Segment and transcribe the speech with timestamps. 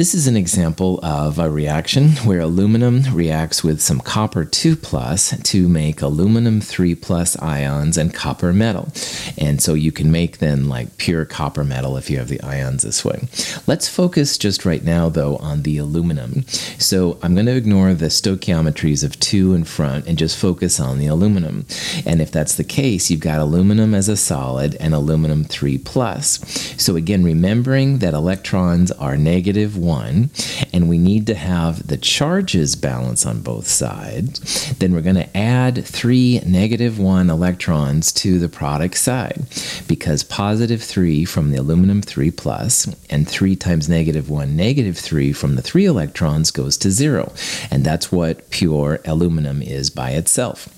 [0.00, 5.38] This is an example of a reaction where aluminum reacts with some copper 2 plus
[5.38, 8.88] to make aluminum 3 plus ions and copper metal.
[9.36, 12.82] And so you can make then like pure copper metal if you have the ions
[12.82, 13.28] this way.
[13.66, 16.46] Let's focus just right now though on the aluminum.
[16.78, 20.98] So I'm going to ignore the stoichiometries of 2 in front and just focus on
[20.98, 21.66] the aluminum.
[22.06, 26.40] And if that's the case, you've got aluminum as a solid and aluminum 3 plus.
[26.82, 29.89] So again, remembering that electrons are negative 1
[30.72, 35.36] and we need to have the charges balance on both sides, then we're going to
[35.36, 39.42] add 3 negative 1 electrons to the product side
[39.88, 45.32] because positive 3 from the aluminum 3 plus and 3 times negative 1 negative 3
[45.32, 47.32] from the 3 electrons goes to 0.
[47.70, 50.68] And that's what pure aluminum is by itself.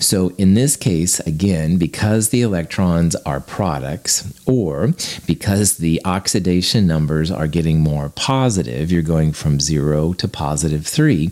[0.00, 4.94] So in this case, again, because the electrons are products or
[5.26, 8.55] because the oxidation numbers are getting more positive,
[8.90, 11.30] you're going from 0 to positive 3,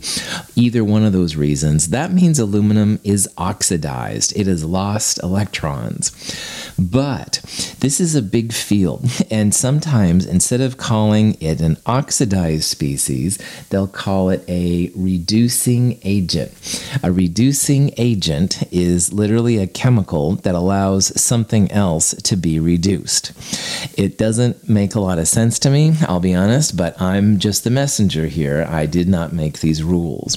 [0.56, 4.36] either one of those reasons, that means aluminum is oxidized.
[4.36, 6.12] It has lost electrons.
[6.78, 7.40] But
[7.80, 13.38] this is a big field, and sometimes instead of calling it an oxidized species,
[13.70, 16.52] they'll call it a reducing agent.
[17.02, 23.32] A reducing agent is literally a chemical that allows something else to be reduced.
[23.98, 27.64] It doesn't make a lot of sense to me, I'll be honest, but I'm just
[27.64, 28.66] the messenger here.
[28.68, 30.36] I did not make these rules.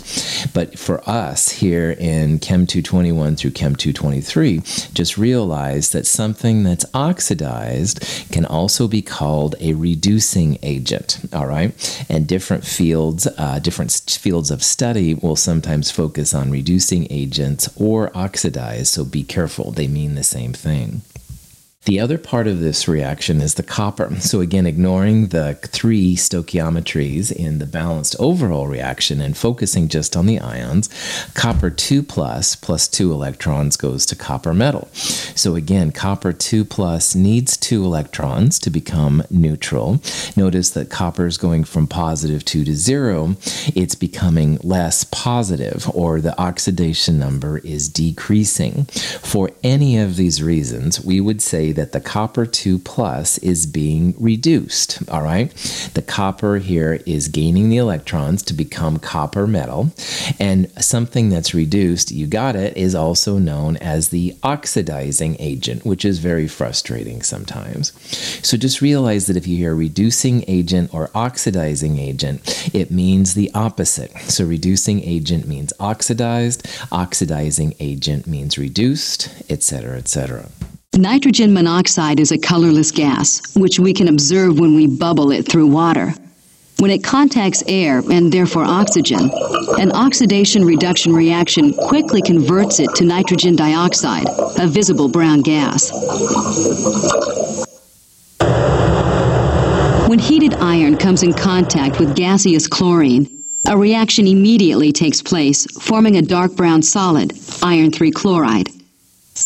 [0.54, 4.60] But for us here in Chem 221 through Chem 223,
[4.94, 12.06] just realize that something that's oxidized can also be called a reducing agent, all right?
[12.10, 18.16] And different fields, uh, different fields of study will sometimes focus on reducing agents or
[18.16, 19.72] oxidized, so be careful.
[19.72, 21.02] They mean the same thing.
[21.88, 24.14] The other part of this reaction is the copper.
[24.20, 30.26] So, again, ignoring the three stoichiometries in the balanced overall reaction and focusing just on
[30.26, 30.90] the ions,
[31.34, 34.90] copper 2 plus plus 2 electrons goes to copper metal.
[34.92, 40.02] So, again, copper 2 plus needs 2 electrons to become neutral.
[40.38, 43.36] Notice that copper is going from positive 2 to 0,
[43.76, 48.86] it's becoming less positive, or the oxidation number is decreasing.
[49.22, 54.16] For any of these reasons, we would say that the copper 2 plus is being
[54.18, 55.04] reduced.
[55.10, 55.52] All right.
[55.94, 59.92] The copper here is gaining the electrons to become copper metal.
[60.40, 66.06] And something that's reduced, you got it, is also known as the oxidizing agent, which
[66.06, 67.57] is very frustrating sometimes.
[68.44, 73.52] So just realize that if you hear reducing agent or oxidizing agent, it means the
[73.54, 74.18] opposite.
[74.22, 80.50] So reducing agent means oxidized, oxidizing agent means reduced, etc., etc.
[80.96, 85.68] Nitrogen monoxide is a colorless gas, which we can observe when we bubble it through
[85.68, 86.14] water.
[86.80, 89.32] When it contacts air, and therefore oxygen,
[89.80, 94.28] an oxidation reduction reaction quickly converts it to nitrogen dioxide,
[94.60, 95.92] a visible brown gas.
[100.18, 106.18] When heated iron comes in contact with gaseous chlorine, a reaction immediately takes place, forming
[106.18, 108.68] a dark brown solid, iron 3 chloride.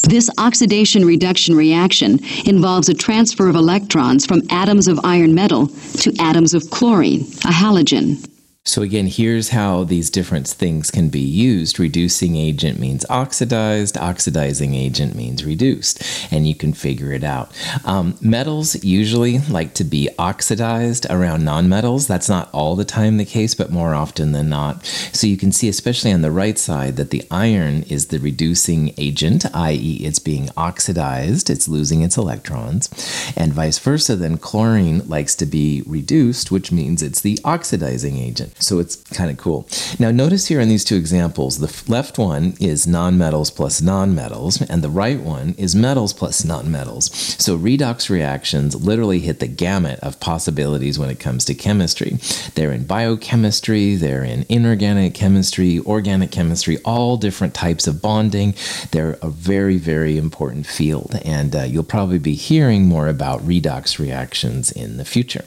[0.07, 5.67] This oxidation reduction reaction involves a transfer of electrons from atoms of iron metal
[5.97, 8.25] to atoms of chlorine, a halogen.
[8.63, 11.79] So again, here's how these different things can be used.
[11.79, 17.51] Reducing agent means oxidized, oxidizing agent means reduced, and you can figure it out.
[17.85, 22.07] Um, metals usually like to be oxidized around nonmetals.
[22.07, 24.85] That's not all the time the case, but more often than not.
[25.11, 28.93] So you can see, especially on the right side, that the iron is the reducing
[28.95, 32.89] agent, i.e., it's being oxidized, it's losing its electrons,
[33.35, 34.15] and vice versa.
[34.15, 38.50] Then chlorine likes to be reduced, which means it's the oxidizing agent.
[38.59, 39.67] So it's kind of cool.
[39.99, 44.83] Now, notice here in these two examples, the left one is nonmetals plus nonmetals, and
[44.83, 47.11] the right one is metals plus nonmetals.
[47.39, 52.17] So redox reactions literally hit the gamut of possibilities when it comes to chemistry.
[52.55, 58.55] They're in biochemistry, they're in inorganic chemistry, organic chemistry, all different types of bonding.
[58.91, 63.99] They're a very, very important field, and uh, you'll probably be hearing more about redox
[63.99, 65.45] reactions in the future.